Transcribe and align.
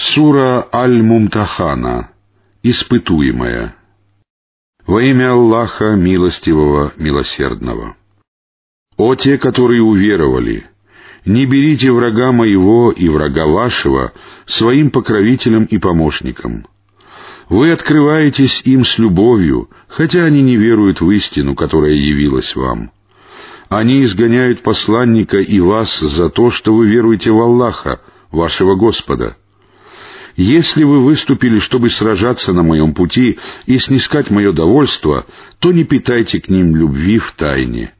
Сура 0.00 0.68
Аль-Мумтахана. 0.72 2.10
Испытуемая. 2.62 3.74
Во 4.86 5.02
имя 5.02 5.32
Аллаха 5.32 5.96
Милостивого, 5.96 6.92
Милосердного. 6.96 7.96
О 8.96 9.16
те, 9.16 9.38
которые 9.38 9.82
уверовали! 9.82 10.66
Не 11.24 11.46
берите 11.46 11.90
врага 11.90 12.30
моего 12.30 12.92
и 12.92 13.08
врага 13.08 13.46
вашего 13.46 14.12
своим 14.46 14.90
покровителем 14.90 15.64
и 15.64 15.78
помощником. 15.78 16.68
Вы 17.48 17.72
открываетесь 17.72 18.62
им 18.64 18.84
с 18.84 18.98
любовью, 18.98 19.68
хотя 19.88 20.24
они 20.26 20.42
не 20.42 20.56
веруют 20.56 21.00
в 21.00 21.10
истину, 21.10 21.56
которая 21.56 21.94
явилась 21.94 22.54
вам. 22.54 22.92
Они 23.68 24.02
изгоняют 24.02 24.62
посланника 24.62 25.38
и 25.40 25.58
вас 25.58 25.98
за 25.98 26.30
то, 26.30 26.52
что 26.52 26.72
вы 26.72 26.88
веруете 26.88 27.32
в 27.32 27.40
Аллаха, 27.40 28.00
вашего 28.30 28.76
Господа. 28.76 29.36
Если 30.38 30.84
вы 30.84 31.00
выступили, 31.00 31.58
чтобы 31.58 31.90
сражаться 31.90 32.52
на 32.52 32.62
моем 32.62 32.94
пути 32.94 33.40
и 33.66 33.76
снискать 33.80 34.30
мое 34.30 34.52
довольство, 34.52 35.26
то 35.58 35.72
не 35.72 35.82
питайте 35.82 36.40
к 36.40 36.48
ним 36.48 36.76
любви 36.76 37.18
в 37.18 37.32
тайне. 37.32 37.92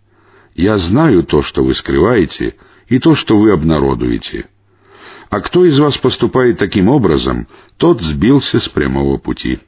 Я 0.54 0.78
знаю 0.78 1.24
то, 1.24 1.42
что 1.42 1.64
вы 1.64 1.74
скрываете, 1.74 2.54
и 2.86 3.00
то, 3.00 3.16
что 3.16 3.36
вы 3.36 3.50
обнародуете. 3.50 4.46
А 5.30 5.40
кто 5.40 5.64
из 5.64 5.80
вас 5.80 5.98
поступает 5.98 6.58
таким 6.58 6.86
образом, 6.86 7.48
тот 7.76 8.02
сбился 8.02 8.60
с 8.60 8.68
прямого 8.68 9.16
пути. 9.18 9.58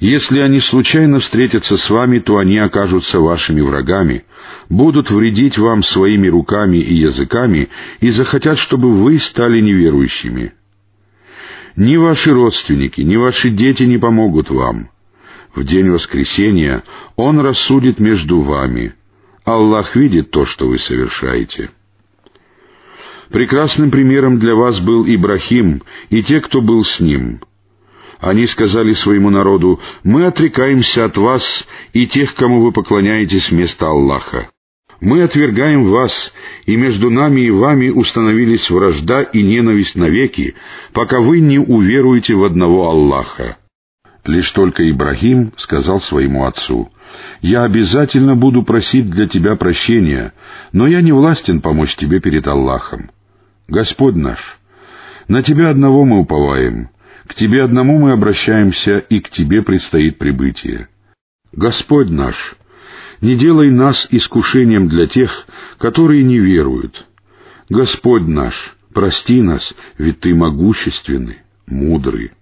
Если 0.00 0.40
они 0.40 0.58
случайно 0.58 1.20
встретятся 1.20 1.76
с 1.76 1.88
вами, 1.88 2.18
то 2.18 2.38
они 2.38 2.58
окажутся 2.58 3.20
вашими 3.20 3.60
врагами, 3.60 4.24
будут 4.68 5.12
вредить 5.12 5.56
вам 5.56 5.84
своими 5.84 6.26
руками 6.26 6.78
и 6.78 6.94
языками 6.94 7.68
и 8.00 8.10
захотят, 8.10 8.58
чтобы 8.58 8.90
вы 8.90 9.18
стали 9.18 9.60
неверующими. 9.60 10.55
Ни 11.76 11.96
ваши 11.96 12.32
родственники, 12.32 13.02
ни 13.02 13.16
ваши 13.16 13.50
дети 13.50 13.82
не 13.82 13.98
помогут 13.98 14.50
вам. 14.50 14.90
В 15.54 15.62
день 15.62 15.90
воскресения 15.90 16.82
Он 17.16 17.38
рассудит 17.40 18.00
между 18.00 18.40
вами. 18.40 18.94
Аллах 19.44 19.94
видит 19.94 20.30
то, 20.30 20.46
что 20.46 20.68
вы 20.68 20.78
совершаете. 20.78 21.70
Прекрасным 23.30 23.90
примером 23.90 24.38
для 24.38 24.54
вас 24.54 24.80
был 24.80 25.04
Ибрахим 25.06 25.82
и 26.08 26.22
те, 26.22 26.40
кто 26.40 26.60
был 26.60 26.82
с 26.82 27.00
ним. 27.00 27.40
Они 28.18 28.46
сказали 28.46 28.94
своему 28.94 29.28
народу, 29.28 29.80
«Мы 30.02 30.24
отрекаемся 30.24 31.04
от 31.04 31.18
вас 31.18 31.66
и 31.92 32.06
тех, 32.06 32.34
кому 32.34 32.62
вы 32.62 32.72
поклоняетесь 32.72 33.50
вместо 33.50 33.88
Аллаха. 33.88 34.48
Мы 35.00 35.22
отвергаем 35.22 35.90
вас, 35.90 36.32
и 36.64 36.76
между 36.76 37.10
нами 37.10 37.42
и 37.42 37.50
вами 37.50 37.90
установились 37.90 38.70
вражда 38.70 39.22
и 39.22 39.42
ненависть 39.42 39.94
навеки, 39.94 40.54
пока 40.92 41.20
вы 41.20 41.40
не 41.40 41.58
уверуете 41.58 42.34
в 42.34 42.44
одного 42.44 42.88
Аллаха». 42.88 43.58
Лишь 44.24 44.50
только 44.50 44.90
Ибрахим 44.90 45.52
сказал 45.56 46.00
своему 46.00 46.46
отцу, 46.46 46.90
«Я 47.42 47.62
обязательно 47.62 48.34
буду 48.34 48.62
просить 48.64 49.08
для 49.08 49.28
тебя 49.28 49.54
прощения, 49.54 50.32
но 50.72 50.86
я 50.86 51.00
не 51.00 51.12
властен 51.12 51.60
помочь 51.60 51.94
тебе 51.94 52.20
перед 52.20 52.46
Аллахом. 52.48 53.10
Господь 53.68 54.16
наш, 54.16 54.58
на 55.28 55.42
Тебя 55.42 55.70
одного 55.70 56.04
мы 56.04 56.20
уповаем, 56.20 56.88
к 57.26 57.34
Тебе 57.34 57.62
одному 57.62 57.98
мы 57.98 58.12
обращаемся, 58.12 58.98
и 58.98 59.20
к 59.20 59.30
Тебе 59.30 59.62
предстоит 59.62 60.18
прибытие. 60.18 60.88
Господь 61.52 62.10
наш, 62.10 62.56
не 63.20 63.36
делай 63.36 63.70
нас 63.70 64.06
искушением 64.10 64.88
для 64.88 65.06
тех, 65.06 65.46
которые 65.78 66.22
не 66.22 66.38
веруют. 66.38 67.06
Господь 67.68 68.26
наш, 68.26 68.76
прости 68.92 69.42
нас, 69.42 69.74
ведь 69.98 70.20
Ты 70.20 70.34
могущественный, 70.34 71.38
мудрый. 71.66 72.32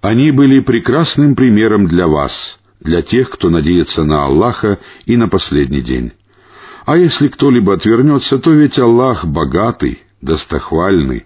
Они 0.00 0.30
были 0.30 0.60
прекрасным 0.60 1.34
примером 1.34 1.86
для 1.86 2.06
вас, 2.06 2.58
для 2.80 3.00
тех, 3.00 3.30
кто 3.30 3.48
надеется 3.48 4.04
на 4.04 4.24
Аллаха 4.24 4.78
и 5.06 5.16
на 5.16 5.28
последний 5.28 5.80
день. 5.80 6.12
А 6.84 6.98
если 6.98 7.28
кто-либо 7.28 7.72
отвернется, 7.72 8.38
то 8.38 8.50
ведь 8.50 8.78
Аллах 8.78 9.24
богатый, 9.24 10.02
достохвальный. 10.20 11.24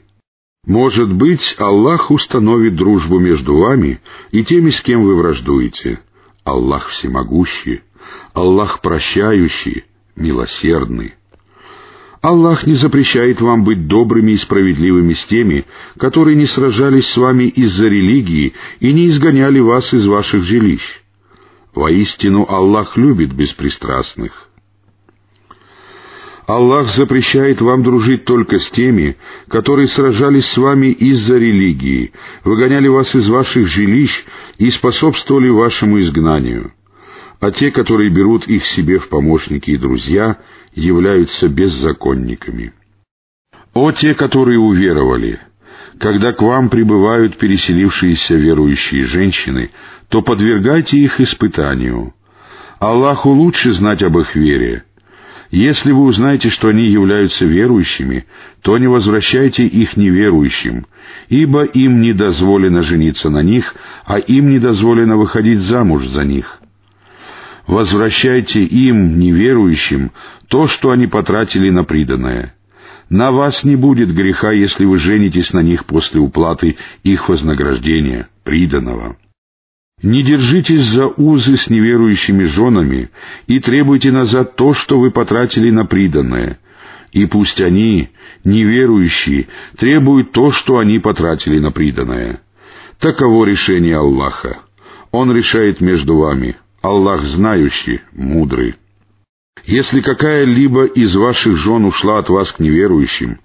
Может 0.64 1.12
быть, 1.12 1.56
Аллах 1.58 2.10
установит 2.10 2.76
дружбу 2.76 3.19
между 3.19 3.56
вами 3.56 4.00
и 4.31 4.44
теми, 4.44 4.70
с 4.70 4.81
кем 4.81 5.02
вы 5.02 5.16
враждуете. 5.16 6.00
Аллах 6.48 6.88
всемогущий, 6.88 7.82
Аллах 8.32 8.81
прощающий, 8.81 9.84
милосердный. 10.16 11.14
Аллах 12.22 12.66
не 12.66 12.72
запрещает 12.72 13.42
вам 13.42 13.64
быть 13.64 13.86
добрыми 13.86 14.32
и 14.32 14.38
справедливыми 14.38 15.12
с 15.12 15.26
теми, 15.26 15.66
которые 15.98 16.37
не 16.37 16.47
сражались 16.47 17.06
с 17.08 17.16
вами 17.19 17.44
из-за 17.44 17.88
религии 17.88 18.54
и 18.81 18.94
не 18.94 19.08
изгоняли 19.08 19.60
вас 19.60 19.92
из 19.92 20.06
ваших 20.06 20.42
жилищ. 20.42 21.03
Воистину 21.75 22.47
Аллах 22.48 22.97
любит 22.97 23.32
беспристрастных. 23.32 24.47
Аллах 26.48 26.88
запрещает 26.88 27.60
вам 27.60 27.82
дружить 27.82 28.25
только 28.25 28.59
с 28.59 28.70
теми, 28.70 29.19
которые 29.48 29.86
сражались 29.86 30.47
с 30.47 30.56
вами 30.56 30.86
из-за 30.86 31.36
религии, 31.36 32.14
выгоняли 32.42 32.88
вас 32.88 33.14
из 33.14 33.28
ваших 33.28 33.66
жилищ 33.66 34.25
и 34.56 34.70
способствовали 34.70 35.50
вашему 35.50 36.00
изгнанию. 36.00 36.72
А 37.38 37.50
те, 37.50 37.70
которые 37.70 38.08
берут 38.08 38.47
их 38.47 38.64
себе 38.64 38.98
в 38.98 39.10
помощники 39.10 39.72
и 39.72 39.76
друзья, 39.76 40.38
являются 40.72 41.50
беззаконниками. 41.50 42.72
О 43.75 43.92
те, 43.92 44.14
которые 44.14 44.58
уверовали! 44.58 45.41
Когда 46.00 46.32
к 46.32 46.41
вам 46.41 46.70
прибывают 46.70 47.37
переселившиеся 47.37 48.37
верующие 48.37 49.04
женщины, 49.04 49.70
то 50.08 50.22
подвергайте 50.22 50.97
их 50.97 51.20
испытанию. 51.20 52.14
Аллаху 52.78 53.28
лучше 53.32 53.75
знать 53.75 54.03
об 54.03 54.19
их 54.19 54.34
вере— 54.34 54.84
если 55.50 55.92
вы 55.92 56.03
узнаете, 56.03 56.50
что 56.50 56.69
они 56.69 56.84
являются 56.84 57.47
верующими, 57.47 58.26
то 58.62 58.76
не 58.76 58.86
возвращайте 58.86 59.66
их 59.66 59.97
неверующим, 59.97 60.86
ибо 61.28 61.64
им 61.64 62.00
не 62.00 62.12
дозволено 62.12 62.82
жениться 62.82 63.31
на 63.31 63.42
них, 63.42 63.75
а 64.04 64.19
им 64.19 64.50
не 64.50 64.58
дозволено 64.58 65.16
выходить 65.16 65.60
замуж 65.60 66.06
за 66.06 66.25
них. 66.25 66.60
Возвращайте 67.66 68.64
им, 68.64 69.19
неверующим, 69.19 70.12
то, 70.48 70.66
что 70.66 70.91
они 70.91 71.06
потратили 71.06 71.70
на 71.70 71.84
приданное. 71.84 72.54
На 73.10 73.31
вас 73.31 73.64
не 73.64 73.76
будет 73.76 74.14
греха, 74.14 74.53
если 74.53 74.84
вы 74.84 74.98
женитесь 74.98 75.53
на 75.53 75.62
них 75.62 75.87
после 75.87 76.20
уплаты 76.20 76.76
их 77.04 77.28
вознаграждения, 77.28 78.28
приданного. 78.44 79.16
Не 80.03 80.22
держитесь 80.22 80.84
за 80.86 81.09
узы 81.09 81.56
с 81.56 81.69
неверующими 81.69 82.44
женами 82.44 83.10
и 83.48 83.59
требуйте 83.59 84.12
назад 84.12 84.54
то, 84.54 84.72
что 84.72 85.00
вы 85.00 85.10
потратили 85.10 85.70
на 85.70 85.86
приданное. 85.86 86.60
И 87.10 87.26
пусть 87.26 87.60
они, 87.60 88.10
неверующие, 88.44 89.48
требуют 89.76 90.31
то, 90.32 90.53
что 90.53 90.78
они 90.78 91.00
потратили 91.00 91.58
на 91.58 91.72
приданное. 91.72 92.42
Таково 93.00 93.44
решение 93.47 93.97
Аллаха. 93.97 94.58
Он 95.10 95.34
решает 95.34 95.81
между 95.81 96.16
вами. 96.16 96.56
Аллах 96.81 97.25
знающий, 97.25 98.00
мудрый. 98.12 98.76
Если 99.64 100.00
какая-либо 100.00 100.84
из 100.84 101.16
ваших 101.16 101.56
жен 101.56 101.84
ушла 101.84 102.19
от 102.19 102.28
вас 102.28 102.53
к 102.53 102.60
неверующим, 102.60 103.41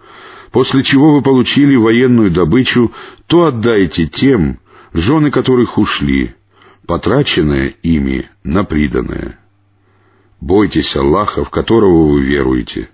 после 0.51 0.83
чего 0.83 1.15
вы 1.15 1.23
получили 1.23 1.75
военную 1.75 2.29
добычу, 2.29 2.91
то 3.25 3.45
отдайте 3.45 4.05
тем, 4.05 4.59
жены 4.93 5.31
которых 5.31 5.79
ушли, 5.79 6.35
потраченное 6.87 7.73
ими 7.81 8.29
на 8.43 8.63
приданное. 8.63 9.39
Бойтесь 10.39 10.95
Аллаха, 10.95 11.45
в 11.45 11.49
которого 11.49 12.11
вы 12.11 12.23
веруете. 12.23 12.89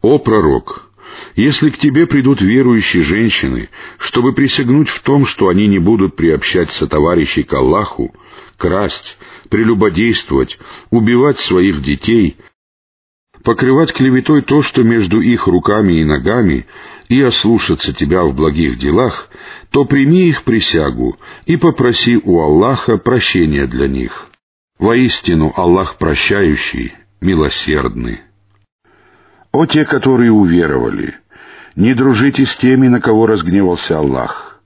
О 0.00 0.18
пророк! 0.18 0.90
Если 1.36 1.70
к 1.70 1.78
тебе 1.78 2.06
придут 2.06 2.40
верующие 2.40 3.02
женщины, 3.02 3.68
чтобы 3.98 4.32
присягнуть 4.32 4.88
в 4.88 5.02
том, 5.02 5.26
что 5.26 5.48
они 5.48 5.66
не 5.66 5.78
будут 5.78 6.16
приобщать 6.16 6.70
сотоварищей 6.70 7.42
к 7.42 7.52
Аллаху, 7.52 8.14
красть, 8.56 9.18
прелюбодействовать, 9.48 10.58
убивать 10.90 11.38
своих 11.38 11.82
детей, 11.82 12.36
покрывать 13.42 13.92
клеветой 13.92 14.42
то, 14.42 14.62
что 14.62 14.82
между 14.82 15.20
их 15.20 15.46
руками 15.46 15.94
и 15.94 16.04
ногами, 16.04 16.66
и 17.10 17.20
ослушаться 17.22 17.92
тебя 17.92 18.22
в 18.22 18.34
благих 18.34 18.78
делах, 18.78 19.28
то 19.70 19.84
прими 19.84 20.28
их 20.28 20.44
присягу 20.44 21.18
и 21.44 21.56
попроси 21.56 22.16
у 22.16 22.40
Аллаха 22.40 22.98
прощения 22.98 23.66
для 23.66 23.88
них. 23.88 24.28
Воистину 24.78 25.52
Аллах 25.56 25.96
прощающий, 25.98 26.94
милосердный. 27.20 28.20
О 29.50 29.66
те, 29.66 29.84
которые 29.84 30.30
уверовали, 30.30 31.16
не 31.74 31.94
дружите 31.94 32.46
с 32.46 32.56
теми, 32.56 32.86
на 32.86 33.00
кого 33.00 33.26
разгневался 33.26 33.98
Аллах. 33.98 34.60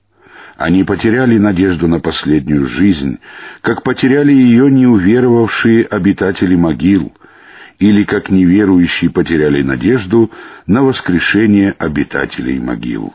Они 0.55 0.83
потеряли 0.83 1.39
надежду 1.39 1.87
на 1.87 1.99
последнюю 1.99 2.67
жизнь, 2.67 3.17
как 3.61 3.81
потеряли 3.81 4.31
ее 4.31 4.69
неуверовавшие 4.69 5.83
обитатели 5.83 6.55
могил— 6.55 7.11
или 7.79 8.03
как 8.03 8.29
неверующие 8.29 9.09
потеряли 9.09 9.61
надежду 9.61 10.31
на 10.65 10.83
воскрешение 10.83 11.71
обитателей 11.77 12.59
могил. 12.59 13.13